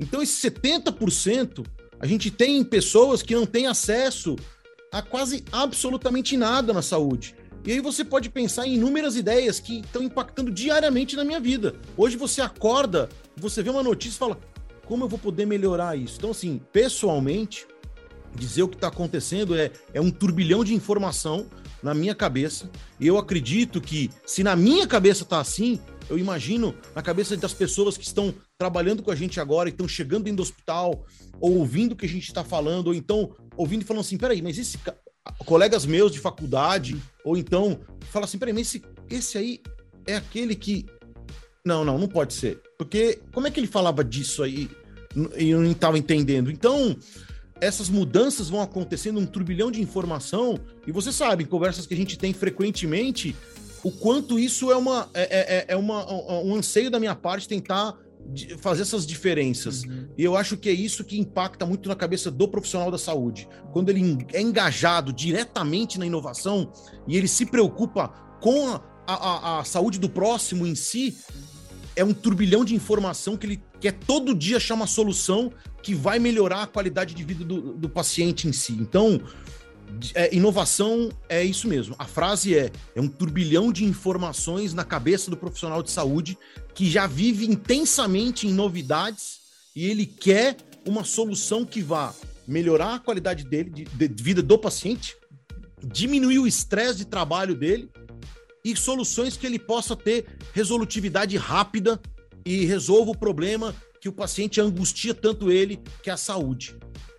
[0.00, 1.64] Então, esse 70%,
[2.00, 4.34] a gente tem pessoas que não têm acesso
[4.90, 7.36] a quase absolutamente nada na saúde.
[7.64, 11.74] E aí você pode pensar em inúmeras ideias que estão impactando diariamente na minha vida.
[11.96, 14.40] Hoje você acorda, você vê uma notícia e fala:
[14.86, 16.16] como eu vou poder melhorar isso?
[16.16, 17.66] Então, assim, pessoalmente,
[18.34, 21.46] dizer o que está acontecendo é, é um turbilhão de informação
[21.82, 22.70] na minha cabeça.
[22.98, 27.52] E eu acredito que, se na minha cabeça está assim, eu imagino na cabeça das
[27.52, 31.06] pessoas que estão trabalhando com a gente agora e estão chegando dentro do hospital,
[31.40, 34.42] ou ouvindo o que a gente está falando, ou então ouvindo e falando assim: peraí,
[34.42, 34.78] mas esse.
[35.46, 39.62] Colegas meus de faculdade, ou então, fala assim: peraí, mas esse, esse aí
[40.06, 40.84] é aquele que.
[41.64, 42.60] Não, não, não pode ser.
[42.76, 44.68] Porque como é que ele falava disso aí
[45.38, 46.50] e eu não estava entendendo?
[46.50, 46.94] Então,
[47.62, 52.18] essas mudanças vão acontecendo, um turbilhão de informação, e você sabe, conversas que a gente
[52.18, 53.34] tem frequentemente,
[53.82, 56.10] o quanto isso é, uma, é, é, é, é uma,
[56.42, 57.94] um anseio da minha parte tentar
[58.58, 59.82] fazer essas diferenças.
[59.84, 60.08] Uhum.
[60.16, 63.48] E eu acho que é isso que impacta muito na cabeça do profissional da saúde.
[63.72, 66.72] Quando ele é engajado diretamente na inovação
[67.06, 68.08] e ele se preocupa
[68.40, 71.18] com a, a, a saúde do próximo em si,
[71.96, 75.52] é um turbilhão de informação que ele quer todo dia achar uma solução
[75.82, 78.72] que vai melhorar a qualidade de vida do, do paciente em si.
[78.72, 79.20] Então,
[80.14, 81.94] é, inovação é isso mesmo.
[81.98, 86.38] A frase é: é um turbilhão de informações na cabeça do profissional de saúde
[86.74, 89.40] que já vive intensamente em novidades
[89.74, 92.14] e ele quer uma solução que vá
[92.46, 95.16] melhorar a qualidade dele, de, de vida do paciente,
[95.82, 97.88] diminuir o estresse de trabalho dele
[98.64, 102.00] e soluções que ele possa ter resolutividade rápida
[102.44, 106.76] e resolva o problema que o paciente angustia tanto ele, que é a saúde.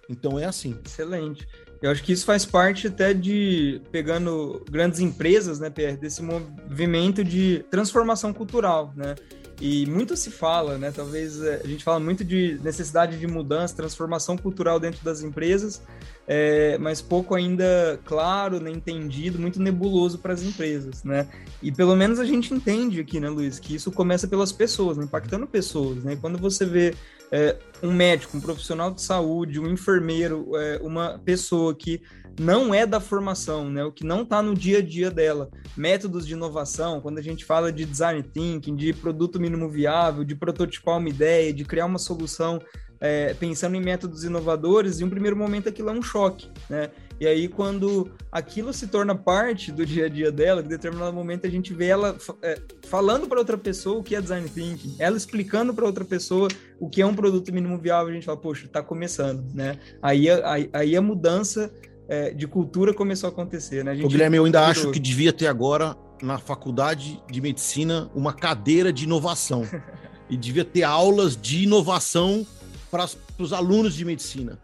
[0.10, 0.78] Então é assim.
[0.84, 1.48] Excelente.
[1.82, 7.24] Eu acho que isso faz parte até de, pegando grandes empresas, né, PR, desse movimento
[7.24, 9.16] de transformação cultural, né?
[9.60, 10.92] E muito se fala, né?
[10.92, 15.84] Talvez é, a gente fala muito de necessidade de mudança, transformação cultural dentro das empresas,
[16.28, 21.28] é, mas pouco ainda claro, nem entendido, muito nebuloso para as empresas, né?
[21.62, 25.04] E pelo menos a gente entende aqui, né, Luiz, que isso começa pelas pessoas, né,
[25.04, 26.18] impactando pessoas, né?
[26.20, 26.96] Quando você vê
[27.32, 32.02] é, um médico, um profissional de saúde, um enfermeiro, é, uma pessoa que
[32.40, 33.84] não é da formação, né?
[33.84, 35.50] O que não está no dia a dia dela.
[35.76, 40.36] Métodos de inovação, quando a gente fala de design thinking, de produto mínimo viável, de
[40.36, 42.62] prototipar uma ideia, de criar uma solução
[43.00, 46.92] é, pensando em métodos inovadores, em um primeiro momento aquilo é um choque, né?
[47.22, 51.46] E aí, quando aquilo se torna parte do dia a dia dela, em determinado momento
[51.46, 55.16] a gente vê ela é, falando para outra pessoa o que é design thinking, ela
[55.16, 56.48] explicando para outra pessoa
[56.80, 59.78] o que é um produto mínimo viável, a gente fala, poxa, está começando, né?
[60.02, 61.72] Aí, aí, aí a mudança
[62.10, 63.92] é, de cultura começou a acontecer, né?
[63.92, 68.10] A gente Ô, Guilherme, eu ainda acho que devia ter agora na faculdade de medicina
[68.16, 69.64] uma cadeira de inovação.
[70.28, 72.48] e devia ter aulas de inovação
[72.90, 73.06] para
[73.38, 74.58] os alunos de medicina.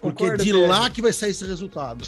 [0.00, 2.02] Porque Concordo, é de lá que vai sair esse resultado.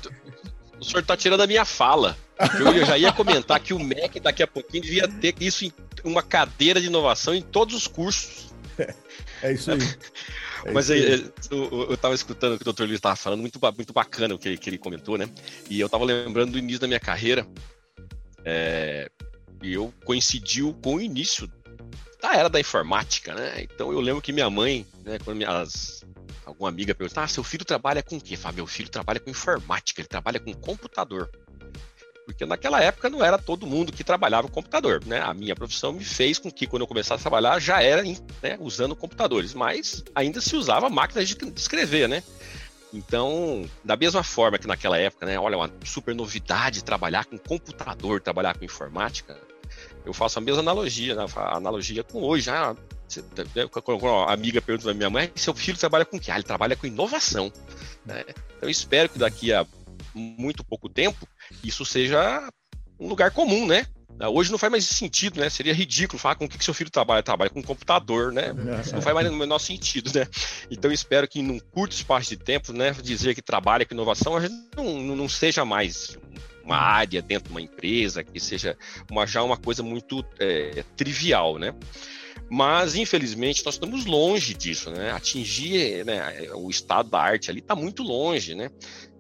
[0.80, 2.16] O senhor está tirando a minha fala.
[2.58, 6.22] Eu já ia comentar que o MEC daqui a pouquinho devia ter isso em uma
[6.22, 8.52] cadeira de inovação em todos os cursos.
[8.78, 8.94] É,
[9.42, 9.78] é isso aí.
[10.64, 11.32] É Mas isso aí.
[11.50, 12.84] eu estava escutando o que o Dr.
[12.84, 15.28] Luiz estava falando, muito, muito bacana o que, que ele comentou, né?
[15.68, 17.46] E eu estava lembrando do início da minha carreira.
[18.44, 19.10] É,
[19.62, 21.50] e eu coincidiu com o início
[22.22, 23.62] da era da informática, né?
[23.62, 26.04] Então eu lembro que minha mãe, né, quando minhas,
[26.46, 28.36] alguma amiga perguntou, ah, seu filho trabalha com o quê?
[28.36, 31.28] Fala, meu filho trabalha com informática, ele trabalha com computador.
[32.24, 35.20] Porque naquela época não era todo mundo que trabalhava com computador, né?
[35.20, 38.56] A minha profissão me fez com que quando eu começasse a trabalhar já era né,
[38.60, 42.22] usando computadores, mas ainda se usava máquinas de escrever, né?
[42.94, 48.20] Então, da mesma forma que naquela época, né, olha, uma super novidade trabalhar com computador,
[48.20, 49.36] trabalhar com informática,
[50.04, 51.26] eu faço a mesma analogia, né?
[51.36, 52.50] a analogia com hoje.
[52.50, 52.74] Ah,
[53.82, 56.30] quando a amiga pergunta da minha mãe, seu filho trabalha com o quê?
[56.30, 57.52] Ah, ele trabalha com inovação.
[58.04, 58.24] Né?
[58.28, 59.66] Então, eu espero que daqui a
[60.14, 61.26] muito pouco tempo
[61.62, 62.48] isso seja
[62.98, 63.86] um lugar comum, né?
[64.30, 65.48] Hoje não faz mais sentido, né?
[65.50, 67.22] Seria ridículo falar com o que seu filho trabalha.
[67.22, 68.52] Trabalha com computador, né?
[68.80, 70.28] Isso não faz mais no menor sentido, né?
[70.70, 74.34] Então espero que num curto espaço de tempo, né, dizer que trabalha com inovação
[74.76, 76.16] não, não seja mais
[76.64, 78.76] uma área dentro de uma empresa, que seja
[79.10, 81.74] uma, já uma coisa muito é, trivial, né?
[82.48, 85.10] Mas, infelizmente, nós estamos longe disso, né?
[85.12, 88.70] Atingir né, o estado da arte ali está muito longe, né?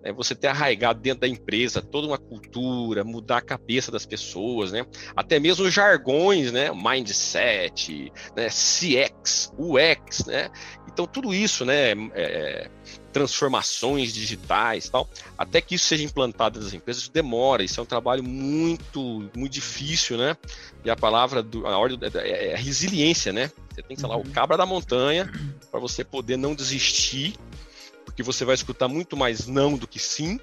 [0.04, 4.72] É você ter arraigado dentro da empresa toda uma cultura, mudar a cabeça das pessoas,
[4.72, 4.84] né?
[5.14, 6.70] Até mesmo os jargões, né?
[6.72, 8.48] Mindset, né?
[8.48, 10.50] CX, UX, né?
[10.92, 11.92] Então, tudo isso, né?
[12.14, 12.70] É,
[13.12, 17.86] transformações digitais tal, até que isso seja implantado nas empresas, isso demora, isso é um
[17.86, 20.36] trabalho muito, muito difícil, né?
[20.84, 23.50] E a palavra, do, a ordem é, é resiliência, né?
[23.70, 24.32] Você tem que, sei lá, o uhum.
[24.32, 25.30] cabra da montanha
[25.70, 27.34] para você poder não desistir,
[28.12, 30.38] porque você vai escutar muito mais não do que sim,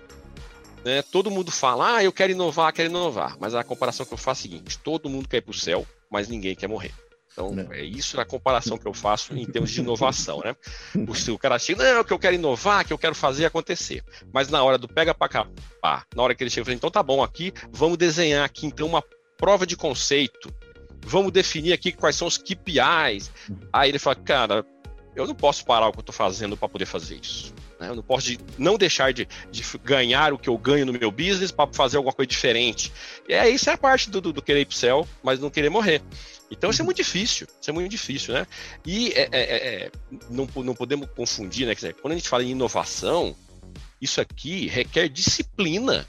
[0.83, 1.03] né?
[1.03, 4.41] Todo mundo fala, ah, eu quero inovar, quero inovar, mas a comparação que eu faço
[4.41, 6.93] é a seguinte, todo mundo quer ir para o céu, mas ninguém quer morrer.
[7.31, 7.67] Então, né.
[7.71, 10.55] é isso a comparação que eu faço em termos de inovação, né?
[11.31, 14.03] O, cara chega, não, que eu quero inovar, que eu quero fazer acontecer.
[14.33, 17.03] Mas na hora do pega para capar, na hora que ele chega, fala, então tá
[17.03, 19.03] bom, aqui, vamos desenhar aqui então uma
[19.37, 20.51] prova de conceito.
[21.05, 23.31] Vamos definir aqui quais são os KPIs.
[23.71, 24.65] Aí ele fala, cara,
[25.19, 27.53] eu não posso parar o que eu estou fazendo para poder fazer isso.
[27.79, 27.89] Né?
[27.89, 31.11] Eu não posso de, não deixar de, de, ganhar o que eu ganho no meu
[31.11, 32.91] business para fazer alguma coisa diferente.
[33.27, 35.49] E é isso é a parte do, do, do querer ir pro céu, mas não
[35.49, 36.01] querer morrer.
[36.51, 38.47] Então isso é muito difícil, isso é muito difícil, né?
[38.85, 39.91] E é, é, é,
[40.29, 41.75] não, não podemos confundir, né?
[41.75, 43.35] Dizer, quando a gente fala em inovação,
[44.01, 46.07] isso aqui requer disciplina.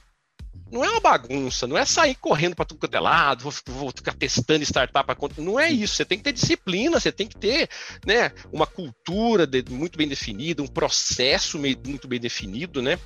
[0.70, 3.90] Não é uma bagunça, não é sair correndo para tudo quanto é lado, vou, vou
[3.90, 5.10] ficar testando startup.
[5.38, 5.96] Não é isso.
[5.96, 7.68] Você tem que ter disciplina, você tem que ter
[8.06, 12.98] né, uma cultura de, muito bem definida, um processo muito bem definido, né?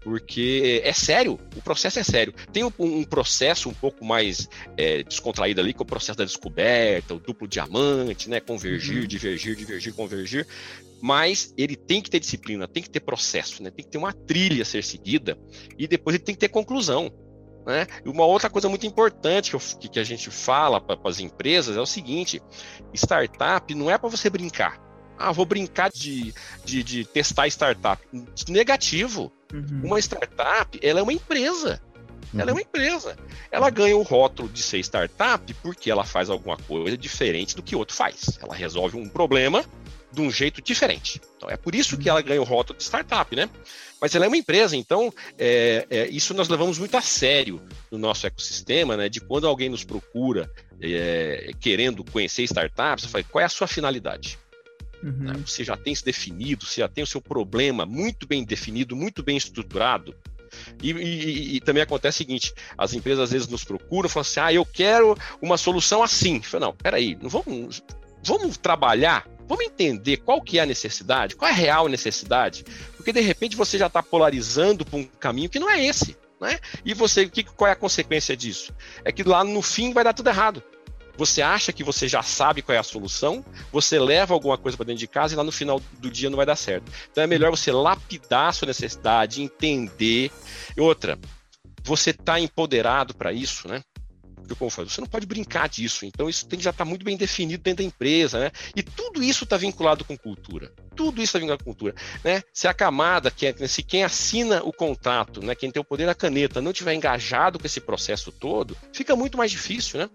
[0.00, 2.32] porque é sério, o processo é sério.
[2.52, 6.24] Tem um, um processo um pouco mais é, descontraído ali, que é o processo da
[6.24, 8.40] descoberta, o duplo diamante, né?
[8.40, 9.06] Convergir, uhum.
[9.06, 10.46] divergir, divergir, convergir.
[11.00, 13.70] Mas ele tem que ter disciplina, tem que ter processo, né?
[13.70, 15.38] Tem que ter uma trilha a ser seguida
[15.78, 17.10] e depois ele tem que ter conclusão.
[17.66, 17.86] Né?
[18.04, 19.60] E uma outra coisa muito importante que, eu,
[19.90, 22.42] que a gente fala para as empresas é o seguinte:
[22.94, 24.80] startup não é para você brincar.
[25.18, 26.32] Ah, vou brincar de,
[26.64, 28.02] de, de testar startup.
[28.48, 29.30] Negativo.
[29.52, 29.82] Uhum.
[29.84, 31.80] Uma startup, ela é uma empresa.
[32.32, 32.40] Uhum.
[32.40, 33.18] Ela é uma empresa.
[33.50, 37.76] Ela ganha o rótulo de ser startup porque ela faz alguma coisa diferente do que
[37.76, 38.38] outro faz.
[38.40, 39.62] Ela resolve um problema
[40.12, 41.20] de um jeito diferente.
[41.36, 43.48] Então é por isso que ela ganha o rótulo de startup, né?
[44.00, 47.98] Mas ela é uma empresa, então é, é, isso nós levamos muito a sério no
[47.98, 49.08] nosso ecossistema, né?
[49.08, 53.66] De quando alguém nos procura é, querendo conhecer startups, você fala, qual é a sua
[53.66, 54.38] finalidade?
[55.02, 55.12] Uhum.
[55.12, 55.32] Né?
[55.46, 59.22] Você já tem isso definido, você já tem o seu problema muito bem definido, muito
[59.22, 60.14] bem estruturado.
[60.82, 64.40] E, e, e, também acontece o seguinte: as empresas às vezes nos procuram falam assim:
[64.40, 66.36] ah, eu quero uma solução assim.
[66.36, 67.82] Eu falo, não, peraí, não vamos,
[68.22, 72.64] vamos trabalhar Vamos entender qual que é a necessidade, qual é a real necessidade,
[72.96, 76.16] porque de repente você já está polarizando para um caminho que não é esse.
[76.40, 76.60] Né?
[76.84, 78.72] E você, que, qual é a consequência disso?
[79.04, 80.62] É que lá no fim vai dar tudo errado.
[81.16, 84.86] Você acha que você já sabe qual é a solução, você leva alguma coisa para
[84.86, 86.88] dentro de casa e lá no final do dia não vai dar certo.
[87.10, 90.30] Então é melhor você lapidar a sua necessidade, entender.
[90.76, 91.18] E outra,
[91.82, 93.82] você está empoderado para isso, né?
[94.56, 96.04] Você não pode brincar disso.
[96.04, 98.50] Então, isso tem que já estar tá muito bem definido dentro da empresa, né?
[98.74, 100.72] E tudo isso está vinculado com cultura.
[100.94, 101.94] Tudo isso está vinculado com cultura.
[102.24, 102.42] Né?
[102.52, 106.06] Se a camada, que é, se quem assina o contrato, né, quem tem o poder
[106.06, 110.10] da caneta, não tiver engajado com esse processo todo, fica muito mais difícil, né?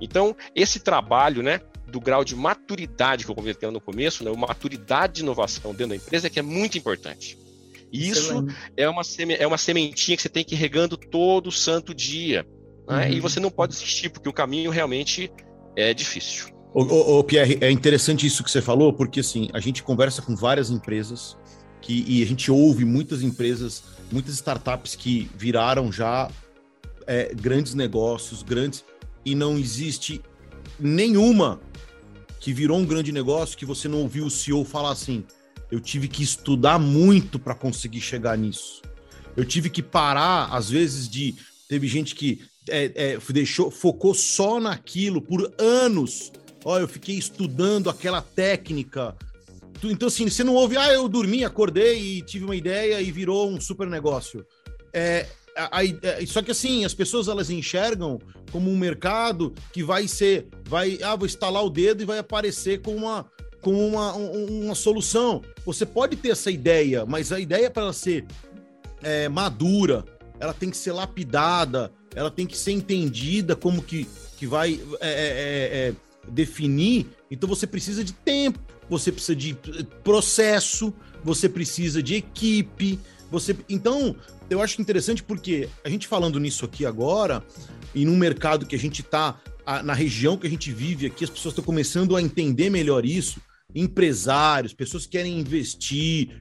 [0.00, 1.60] Então, esse trabalho, né?
[1.86, 5.96] do grau de maturidade que eu comentei no começo, né, maturidade de inovação dentro da
[5.96, 7.38] empresa, é que é muito importante.
[7.94, 8.44] E isso
[8.76, 9.02] é uma,
[9.38, 12.44] é uma sementinha que você tem que ir regando todo santo dia.
[12.88, 13.08] Né?
[13.08, 13.12] Uhum.
[13.14, 15.30] E você não pode desistir, porque o caminho realmente
[15.76, 16.48] é difícil.
[16.72, 20.20] Ô, ô, ô, Pierre, é interessante isso que você falou, porque assim, a gente conversa
[20.20, 21.36] com várias empresas
[21.80, 26.30] que, e a gente ouve muitas empresas, muitas startups que viraram já
[27.06, 28.84] é, grandes negócios, grandes,
[29.24, 30.20] e não existe
[30.78, 31.60] nenhuma
[32.40, 35.24] que virou um grande negócio que você não ouviu o CEO falar assim:
[35.70, 38.82] eu tive que estudar muito para conseguir chegar nisso.
[39.36, 41.34] Eu tive que parar, às vezes, de.
[41.68, 46.32] Teve gente que é, é, deixou, focou só naquilo por anos.
[46.64, 49.14] Ó, eu fiquei estudando aquela técnica.
[49.82, 53.50] Então, assim, você não ouve, ah, eu dormi, acordei e tive uma ideia e virou
[53.50, 54.46] um super negócio.
[54.92, 58.18] É, a, a, a, só que assim, as pessoas elas enxergam
[58.50, 62.80] como um mercado que vai ser, vai, ah, vou instalar o dedo e vai aparecer
[62.80, 63.26] com uma,
[63.60, 65.42] com uma, uma solução.
[65.66, 68.24] Você pode ter essa ideia, mas a ideia para ela ser
[69.02, 70.04] é, madura,
[70.40, 75.08] ela tem que ser lapidada, ela tem que ser entendida como que, que vai é,
[75.08, 75.94] é, é, é
[76.28, 77.06] definir.
[77.30, 79.54] Então você precisa de tempo, você precisa de
[80.02, 82.98] processo, você precisa de equipe.
[83.30, 84.14] Você, então,
[84.48, 87.42] eu acho interessante porque a gente falando nisso aqui agora,
[87.94, 89.40] e num mercado que a gente está,
[89.82, 93.40] na região que a gente vive aqui, as pessoas estão começando a entender melhor isso
[93.74, 96.40] empresários, pessoas que querem investir.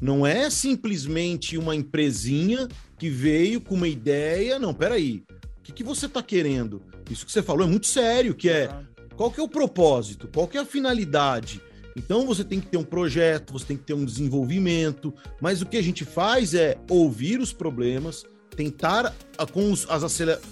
[0.00, 2.68] Não é simplesmente uma empresinha
[3.02, 4.60] que veio com uma ideia.
[4.60, 5.24] Não, peraí.
[5.58, 6.80] O que, que você está querendo?
[7.10, 8.70] Isso que você falou é muito sério, que é
[9.16, 11.60] qual que é o propósito, qual que é a finalidade.
[11.96, 15.66] Então você tem que ter um projeto, você tem que ter um desenvolvimento, mas o
[15.66, 18.22] que a gente faz é ouvir os problemas,
[18.54, 19.12] tentar
[19.52, 20.04] com os, as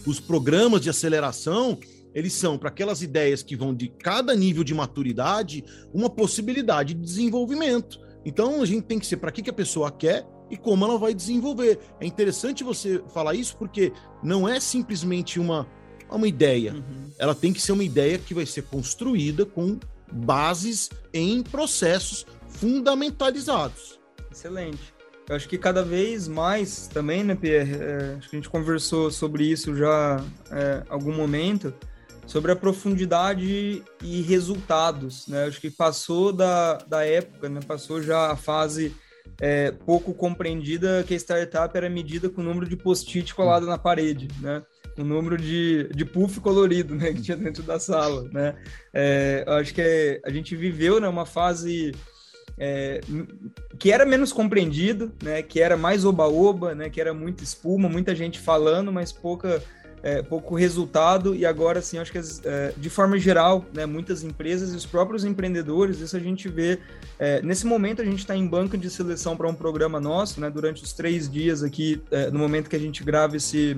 [0.05, 1.79] os programas de aceleração
[2.13, 7.01] eles são para aquelas ideias que vão de cada nível de maturidade uma possibilidade de
[7.01, 8.01] desenvolvimento.
[8.25, 10.99] Então a gente tem que ser para que, que a pessoa quer e como ela
[10.99, 11.79] vai desenvolver.
[12.01, 15.67] É interessante você falar isso porque não é simplesmente uma,
[16.11, 16.75] uma ideia.
[16.75, 17.11] Uhum.
[17.19, 19.79] Ela tem que ser uma ideia que vai ser construída com
[20.13, 24.01] bases em processos fundamentalizados.
[24.31, 24.93] Excelente.
[25.29, 27.75] Eu acho que cada vez mais também, né, Pierre?
[27.75, 31.73] É, acho que a gente conversou sobre isso já é, algum momento
[32.31, 35.47] sobre a profundidade e resultados, né?
[35.47, 37.59] Acho que passou da, da época, né?
[37.67, 38.95] Passou já a fase
[39.41, 43.79] é, pouco compreendida que a startup era medida com o número de post-it colado na
[43.79, 44.63] parede, né?
[44.99, 47.13] O número de, de puff colorido, né?
[47.15, 48.55] Que tinha dentro da sala, né?
[48.93, 51.09] É, acho que é, a gente viveu, né?
[51.09, 51.93] Uma fase
[52.59, 53.01] é,
[53.79, 55.43] que era menos compreendido, né?
[55.43, 56.91] Que era mais oba-oba, né?
[56.91, 59.63] Que era muita espuma, muita gente falando, mas pouca
[60.03, 64.73] é, pouco resultado e agora sim acho que é, de forma geral né, muitas empresas
[64.73, 66.79] e os próprios empreendedores isso a gente vê
[67.19, 70.51] é, nesse momento a gente está em banca de seleção para um programa nosso né,
[70.51, 73.77] durante os três dias aqui é, no momento que a gente grava esse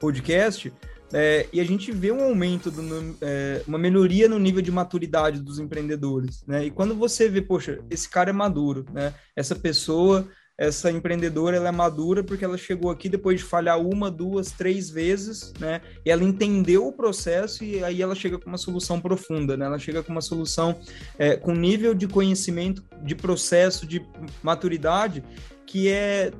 [0.00, 0.72] podcast
[1.12, 5.40] é, e a gente vê um aumento, do, é, uma melhoria no nível de maturidade
[5.40, 6.64] dos empreendedores, né?
[6.64, 9.12] E quando você vê, poxa, esse cara é maduro, né?
[9.36, 10.26] Essa pessoa
[10.62, 14.88] essa empreendedora ela é madura porque ela chegou aqui depois de falhar uma, duas, três
[14.88, 15.80] vezes, né?
[16.04, 19.66] E ela entendeu o processo e aí ela chega com uma solução profunda, né?
[19.66, 20.78] Ela chega com uma solução
[21.18, 24.06] é, com nível de conhecimento, de processo, de
[24.40, 25.24] maturidade
[25.66, 26.30] que é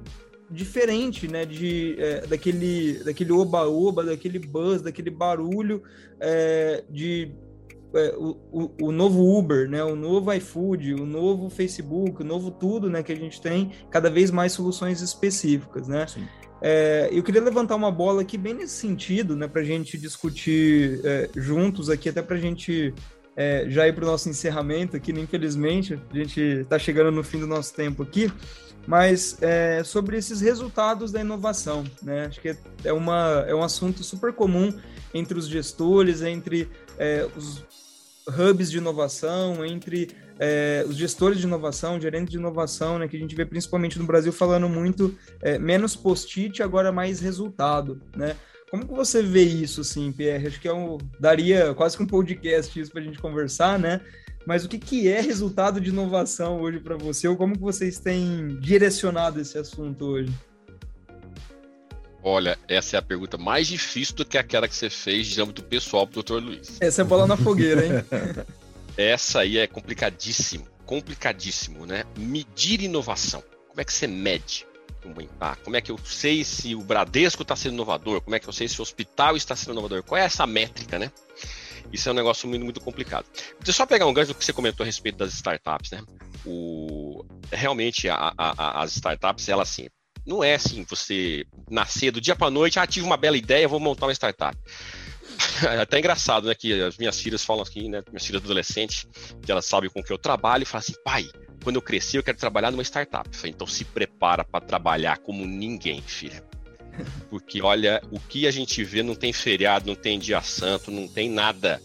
[0.48, 5.82] diferente, né, de é, daquele daquele oba-oba, daquele buzz, daquele barulho
[6.20, 7.32] é, de
[8.16, 12.88] o, o, o, novo Uber, né, o novo iFood, o novo Facebook, o novo tudo,
[12.88, 16.06] né, que a gente tem cada vez mais soluções específicas, né?
[16.64, 21.00] É, eu queria levantar uma bola aqui bem nesse sentido, né, para a gente discutir
[21.04, 22.94] é, juntos aqui, até para a gente
[23.36, 27.24] é, já ir para o nosso encerramento aqui, né, infelizmente, a gente está chegando no
[27.24, 28.30] fim do nosso tempo aqui,
[28.86, 32.26] mas é, sobre esses resultados da inovação, né?
[32.26, 34.72] Acho que é, uma, é um assunto super comum
[35.14, 36.68] entre os gestores, entre
[36.98, 37.64] é, os
[38.26, 43.20] hubs de inovação, entre é, os gestores de inovação, gerentes de inovação, né, que a
[43.20, 48.36] gente vê principalmente no Brasil falando muito é, menos post-it, agora mais resultado, né?
[48.70, 50.46] Como que você vê isso, assim, Pierre?
[50.46, 54.00] Acho que é um, daria quase que um podcast isso para a gente conversar, né?
[54.46, 57.28] Mas o que, que é resultado de inovação hoje para você?
[57.28, 60.32] Ou como que vocês têm direcionado esse assunto hoje?
[62.22, 65.62] Olha, essa é a pergunta mais difícil do que aquela que você fez de âmbito
[65.62, 66.34] pessoal pro Dr.
[66.34, 66.80] Luiz.
[66.80, 67.92] Essa é bola na fogueira, hein?
[68.96, 72.04] essa aí é complicadíssimo, complicadíssimo, né?
[72.16, 73.42] Medir inovação.
[73.68, 74.66] Como é que você mede?
[75.64, 78.20] Como é que eu sei se o Bradesco está sendo inovador?
[78.20, 80.04] Como é que eu sei se o hospital está sendo inovador?
[80.04, 81.10] Qual é essa métrica, né?
[81.92, 83.26] Isso é um negócio muito, muito complicado.
[83.32, 86.02] Deixa eu só pegar um gancho do que você comentou a respeito das startups, né?
[86.46, 89.88] O, realmente, a, a, as startups, elas assim,
[90.26, 93.80] não é assim, você nascer do dia para noite, ah, tive uma bela ideia, vou
[93.80, 94.56] montar uma startup.
[95.64, 96.54] É até engraçado, né?
[96.54, 98.02] Que as minhas filhas falam aqui, né?
[98.08, 99.06] Minhas filhas adolescentes,
[99.42, 101.28] que elas sabem com que eu trabalho, e falam assim, pai,
[101.62, 103.28] quando eu crescer, eu quero trabalhar numa startup.
[103.34, 106.44] falei, então se prepara para trabalhar como ninguém, filha.
[107.30, 111.08] Porque, olha, o que a gente vê não tem feriado, não tem dia santo, não
[111.08, 111.80] tem nada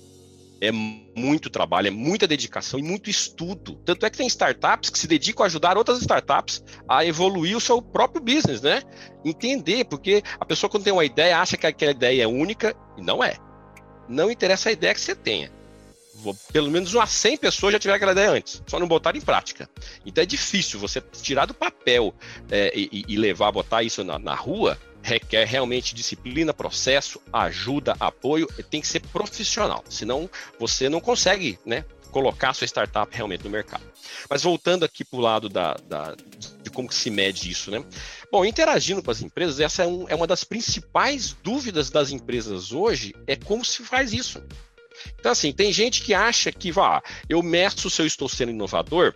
[0.62, 3.76] é muito trabalho, é muita dedicação e muito estudo.
[3.86, 7.62] Tanto é que tem startups que se dedicam a ajudar outras startups a evoluir o
[7.62, 8.82] seu próprio business, né?
[9.24, 13.01] Entender, porque a pessoa quando tem uma ideia acha que aquela ideia é única e
[13.01, 13.36] não é.
[14.08, 15.51] Não interessa a ideia que você tenha.
[16.51, 19.70] Pelo menos umas 100 pessoas já tiveram aquela ideia antes, só não botaram em prática.
[20.03, 22.14] Então é difícil você tirar do papel
[22.49, 28.45] é, e, e, levar, botar isso na, na rua, requer realmente disciplina, processo, ajuda, apoio,
[28.70, 30.30] tem que ser profissional, senão
[30.60, 33.84] você não consegue, né, colocar sua startup realmente no mercado.
[34.30, 36.14] Mas voltando aqui para o lado da, da,
[36.62, 37.84] de como se mede isso, né?
[38.32, 42.74] Bom, interagindo com as empresas, essa é, um, é uma das principais dúvidas das empresas
[42.74, 44.43] hoje, é como se faz isso.
[45.18, 49.14] Então, assim, tem gente que acha que, vá, eu meço se eu estou sendo inovador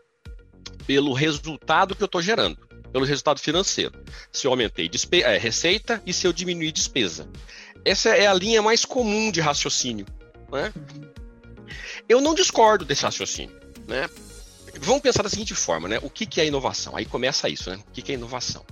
[0.88, 3.94] pelo resultado que eu estou gerando pelo resultado financeiro.
[4.32, 4.90] Se eu aumentei
[5.24, 7.30] é, receita e se eu diminuir despesa.
[7.84, 10.06] Essa é a linha mais comum de raciocínio.
[10.52, 10.74] Né?
[12.08, 13.56] Eu não discordo desse raciocínio.
[13.88, 14.10] Né?
[14.80, 16.00] Vamos pensar da seguinte forma, né?
[16.02, 16.96] O que, que é inovação?
[16.96, 17.78] Aí começa isso, né?
[17.88, 18.66] O que, que é inovação?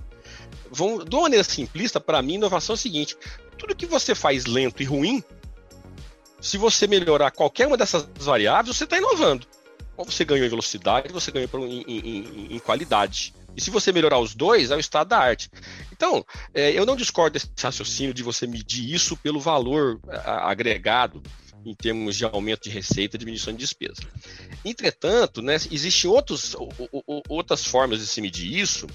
[0.70, 3.16] Vamos, de uma maneira simplista, para mim, inovação é o seguinte:
[3.58, 5.22] tudo que você faz lento e ruim,
[6.40, 9.46] se você melhorar qualquer uma dessas variáveis, você está inovando.
[9.96, 13.34] Ou você ganhou em velocidade, você ganhou em, em, em qualidade.
[13.56, 15.50] E se você melhorar os dois, é o estado da arte.
[15.92, 16.24] Então,
[16.54, 21.22] é, eu não discordo desse raciocínio de você medir isso pelo valor a, agregado
[21.64, 24.02] em termos de aumento de receita e diminuição de despesa.
[24.64, 26.56] Entretanto, né, existem outros,
[27.28, 28.86] outras formas de se medir isso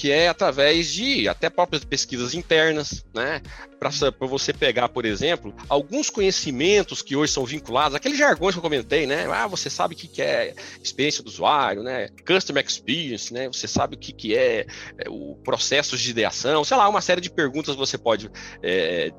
[0.00, 3.42] que é através de até próprias pesquisas internas, né?
[3.78, 8.62] Para você pegar, por exemplo, alguns conhecimentos que hoje são vinculados, aqueles jargões que eu
[8.62, 9.26] comentei, né?
[9.30, 12.08] Ah, você sabe o que é experiência do usuário, né?
[12.26, 13.46] Customer experience, né?
[13.48, 17.30] Você sabe o que é, é o processo de ideação, sei lá, uma série de
[17.30, 18.30] perguntas você pode
[18.62, 19.12] é,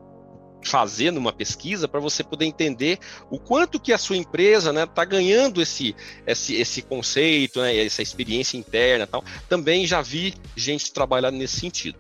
[0.64, 3.00] fazer numa pesquisa para você poder entender
[3.30, 5.96] o quanto que a sua empresa está né, tá ganhando esse,
[6.26, 9.24] esse, esse conceito, né, essa experiência interna tal.
[9.50, 11.98] Também já vi gente trabalhando nesse sentido.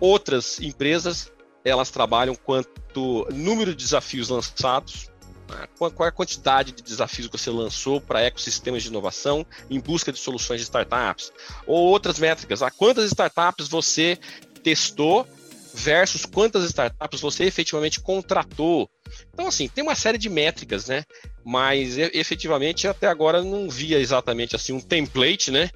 [0.00, 1.32] Outras empresas,
[1.64, 5.10] elas trabalham quanto número de desafios lançados,
[5.48, 9.78] né, qual é a quantidade de desafios que você lançou para ecossistemas de inovação em
[9.78, 11.32] busca de soluções de startups,
[11.66, 14.18] ou outras métricas, a quantas startups você
[14.62, 15.26] testou
[15.74, 18.88] versus quantas startups você efetivamente contratou.
[19.32, 21.04] Então, assim, tem uma série de métricas, né?
[21.44, 25.70] Mas efetivamente até agora não via exatamente assim um template, né?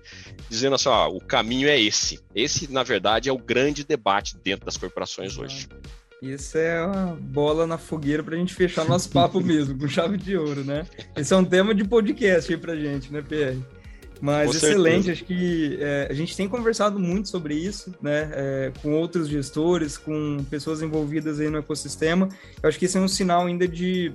[0.49, 2.21] Dizendo assim, ó, o caminho é esse.
[2.35, 5.69] Esse, na verdade, é o grande debate dentro das corporações hoje.
[6.23, 10.17] Isso é uma bola na fogueira para a gente fechar nosso papo mesmo, com chave
[10.17, 10.87] de ouro, né?
[11.15, 13.63] Esse é um tema de podcast aí pra gente, né, Pierre?
[14.21, 15.13] Mas com excelente, certeza.
[15.13, 19.97] acho que é, a gente tem conversado muito sobre isso, né, é, com outros gestores,
[19.97, 22.29] com pessoas envolvidas aí no ecossistema.
[22.63, 24.13] Eu acho que esse é um sinal ainda de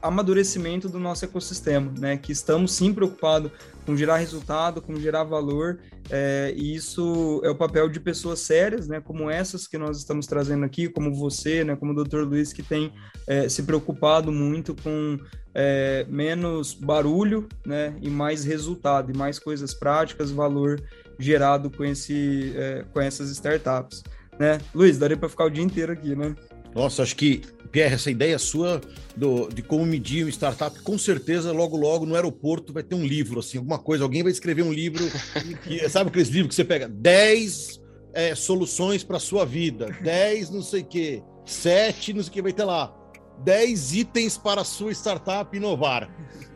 [0.00, 3.50] amadurecimento do nosso ecossistema, né, que estamos sim preocupados
[3.84, 5.78] com gerar resultado, com gerar valor,
[6.10, 10.26] é, e isso é o papel de pessoas sérias, né, como essas que nós estamos
[10.26, 12.22] trazendo aqui, como você, né, como o Dr.
[12.22, 12.92] Luiz, que tem
[13.26, 15.18] é, se preocupado muito com
[15.54, 20.80] é, menos barulho, né, e mais resultado, e mais coisas práticas, valor
[21.18, 24.02] gerado com, esse, é, com essas startups.
[24.38, 24.58] Né?
[24.74, 26.36] Luiz, daria para ficar o dia inteiro aqui, né?
[26.74, 27.40] Nossa, acho que,
[27.76, 28.80] Pierre, essa ideia sua
[29.14, 33.04] do, de como medir uma startup, com certeza, logo, logo, no aeroporto vai ter um
[33.04, 35.04] livro, assim, alguma coisa, alguém vai escrever um livro,
[35.62, 37.78] que, sabe aqueles livros que você pega 10
[38.14, 42.40] é, soluções para sua vida, 10 não sei o quê, 7 não sei o que,
[42.40, 42.95] vai ter lá.
[43.38, 46.08] 10 itens para sua startup inovar.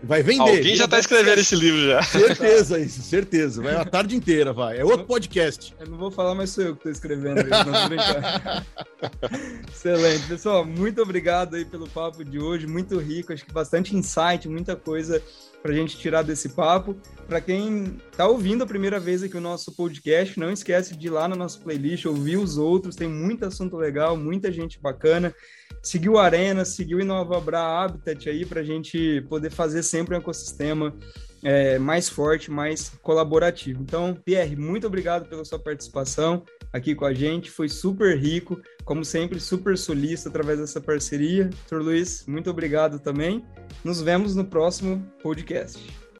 [0.03, 0.41] Vai vender.
[0.41, 2.03] Alguém já está escrevendo esse livro já.
[2.03, 3.63] Certeza, isso, certeza.
[3.63, 4.79] Vai a tarde inteira, vai.
[4.79, 5.75] É outro podcast.
[5.79, 7.41] Eu não vou falar, mas sou eu que estou escrevendo.
[9.71, 10.27] Excelente.
[10.27, 12.67] Pessoal, muito obrigado aí pelo papo de hoje.
[12.67, 15.23] Muito rico, acho que bastante insight, muita coisa
[15.63, 16.97] para a gente tirar desse papo.
[17.29, 21.11] Para quem está ouvindo a primeira vez aqui o nosso podcast, não esquece de ir
[21.11, 25.35] lá na nossa playlist, ouvir os outros, tem muito assunto legal, muita gente bacana.
[25.83, 30.95] Seguiu Arena, seguiu Inovabra Habitat aí para a gente poder fazer sempre um ecossistema
[31.43, 33.83] é, mais forte, mais colaborativo.
[33.83, 39.05] Então, Pierre, muito obrigado pela sua participação aqui com a gente, foi super rico, como
[39.05, 41.45] sempre, super solista através dessa parceria.
[41.45, 43.45] Doutor Luiz, muito obrigado também.
[43.83, 46.00] Nos vemos no próximo podcast.